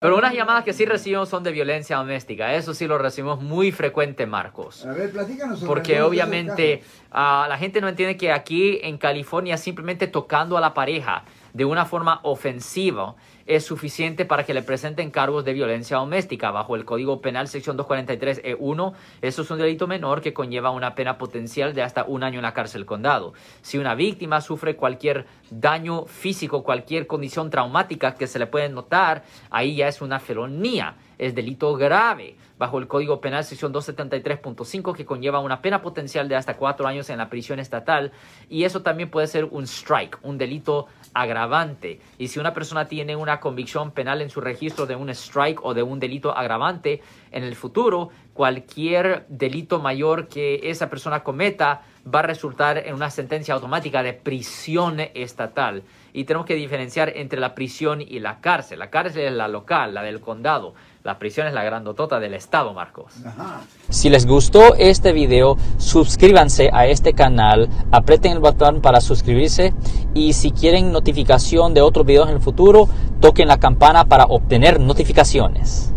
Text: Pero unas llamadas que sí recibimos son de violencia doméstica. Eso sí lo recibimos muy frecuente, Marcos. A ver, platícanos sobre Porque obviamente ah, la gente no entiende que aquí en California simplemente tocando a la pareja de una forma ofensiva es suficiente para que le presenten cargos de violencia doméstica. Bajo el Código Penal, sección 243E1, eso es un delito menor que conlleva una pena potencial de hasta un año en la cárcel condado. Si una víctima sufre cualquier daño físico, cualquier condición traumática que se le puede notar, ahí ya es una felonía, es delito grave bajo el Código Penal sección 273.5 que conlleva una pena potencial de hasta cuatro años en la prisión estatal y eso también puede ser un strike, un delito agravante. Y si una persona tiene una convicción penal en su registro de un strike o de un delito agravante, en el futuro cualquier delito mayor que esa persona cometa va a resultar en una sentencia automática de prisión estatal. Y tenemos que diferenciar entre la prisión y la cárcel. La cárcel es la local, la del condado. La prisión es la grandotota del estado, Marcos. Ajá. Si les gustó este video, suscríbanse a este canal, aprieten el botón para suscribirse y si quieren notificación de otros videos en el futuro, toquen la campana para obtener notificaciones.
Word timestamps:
Pero 0.00 0.16
unas 0.16 0.32
llamadas 0.32 0.62
que 0.62 0.72
sí 0.72 0.84
recibimos 0.84 1.28
son 1.28 1.42
de 1.42 1.50
violencia 1.50 1.96
doméstica. 1.96 2.54
Eso 2.54 2.72
sí 2.72 2.86
lo 2.86 2.98
recibimos 2.98 3.42
muy 3.42 3.72
frecuente, 3.72 4.26
Marcos. 4.26 4.86
A 4.86 4.92
ver, 4.92 5.10
platícanos 5.10 5.58
sobre 5.58 5.68
Porque 5.68 6.02
obviamente 6.02 6.84
ah, 7.10 7.46
la 7.48 7.58
gente 7.58 7.80
no 7.80 7.88
entiende 7.88 8.16
que 8.16 8.30
aquí 8.30 8.78
en 8.82 8.96
California 8.96 9.56
simplemente 9.56 10.06
tocando 10.06 10.56
a 10.56 10.60
la 10.60 10.72
pareja 10.72 11.24
de 11.58 11.64
una 11.64 11.86
forma 11.86 12.20
ofensiva 12.22 13.16
es 13.44 13.64
suficiente 13.64 14.24
para 14.24 14.44
que 14.44 14.54
le 14.54 14.62
presenten 14.62 15.10
cargos 15.10 15.44
de 15.44 15.52
violencia 15.52 15.96
doméstica. 15.96 16.52
Bajo 16.52 16.76
el 16.76 16.84
Código 16.84 17.20
Penal, 17.20 17.48
sección 17.48 17.76
243E1, 17.76 18.92
eso 19.22 19.42
es 19.42 19.50
un 19.50 19.58
delito 19.58 19.88
menor 19.88 20.20
que 20.20 20.32
conlleva 20.32 20.70
una 20.70 20.94
pena 20.94 21.18
potencial 21.18 21.74
de 21.74 21.82
hasta 21.82 22.04
un 22.04 22.22
año 22.22 22.38
en 22.38 22.44
la 22.44 22.54
cárcel 22.54 22.86
condado. 22.86 23.32
Si 23.60 23.76
una 23.76 23.96
víctima 23.96 24.40
sufre 24.40 24.76
cualquier 24.76 25.26
daño 25.50 26.06
físico, 26.06 26.62
cualquier 26.62 27.08
condición 27.08 27.50
traumática 27.50 28.14
que 28.14 28.28
se 28.28 28.38
le 28.38 28.46
puede 28.46 28.68
notar, 28.68 29.24
ahí 29.50 29.74
ya 29.74 29.88
es 29.88 30.00
una 30.00 30.20
felonía, 30.20 30.94
es 31.18 31.34
delito 31.34 31.74
grave 31.74 32.36
bajo 32.58 32.78
el 32.78 32.88
Código 32.88 33.20
Penal 33.20 33.44
sección 33.44 33.72
273.5 33.72 34.94
que 34.94 35.04
conlleva 35.04 35.40
una 35.40 35.62
pena 35.62 35.82
potencial 35.82 36.28
de 36.28 36.36
hasta 36.36 36.56
cuatro 36.56 36.86
años 36.86 37.10
en 37.10 37.18
la 37.18 37.28
prisión 37.28 37.58
estatal 37.58 38.12
y 38.48 38.64
eso 38.64 38.82
también 38.82 39.10
puede 39.10 39.26
ser 39.26 39.44
un 39.44 39.64
strike, 39.64 40.18
un 40.22 40.38
delito 40.38 40.86
agravante. 41.14 42.00
Y 42.18 42.28
si 42.28 42.40
una 42.40 42.54
persona 42.54 42.86
tiene 42.86 43.16
una 43.16 43.40
convicción 43.40 43.92
penal 43.92 44.22
en 44.22 44.30
su 44.30 44.40
registro 44.40 44.86
de 44.86 44.96
un 44.96 45.10
strike 45.10 45.64
o 45.64 45.74
de 45.74 45.82
un 45.82 46.00
delito 46.00 46.36
agravante, 46.36 47.02
en 47.30 47.44
el 47.44 47.54
futuro 47.54 48.10
cualquier 48.32 49.26
delito 49.28 49.80
mayor 49.80 50.28
que 50.28 50.60
esa 50.64 50.88
persona 50.88 51.22
cometa 51.24 51.82
va 52.14 52.20
a 52.20 52.22
resultar 52.22 52.78
en 52.78 52.94
una 52.94 53.10
sentencia 53.10 53.54
automática 53.54 54.02
de 54.02 54.12
prisión 54.12 55.00
estatal. 55.14 55.82
Y 56.12 56.24
tenemos 56.24 56.46
que 56.46 56.54
diferenciar 56.54 57.12
entre 57.16 57.38
la 57.38 57.54
prisión 57.54 58.00
y 58.00 58.18
la 58.20 58.40
cárcel. 58.40 58.78
La 58.78 58.90
cárcel 58.90 59.26
es 59.26 59.32
la 59.32 59.48
local, 59.48 59.94
la 59.94 60.02
del 60.02 60.20
condado. 60.20 60.74
La 61.04 61.18
prisión 61.18 61.46
es 61.46 61.52
la 61.52 61.62
grandotota 61.62 62.18
del 62.18 62.34
estado, 62.34 62.74
Marcos. 62.74 63.14
Ajá. 63.24 63.60
Si 63.88 64.10
les 64.10 64.26
gustó 64.26 64.74
este 64.74 65.12
video, 65.12 65.56
suscríbanse 65.76 66.70
a 66.72 66.86
este 66.86 67.12
canal, 67.12 67.68
aprieten 67.92 68.32
el 68.32 68.40
botón 68.40 68.80
para 68.80 69.00
suscribirse 69.00 69.74
y 70.14 70.32
si 70.32 70.50
quieren 70.50 70.92
notificación 70.92 71.72
de 71.74 71.82
otros 71.82 72.04
videos 72.04 72.28
en 72.28 72.36
el 72.36 72.42
futuro, 72.42 72.88
toquen 73.20 73.48
la 73.48 73.58
campana 73.58 74.06
para 74.06 74.24
obtener 74.24 74.80
notificaciones. 74.80 75.94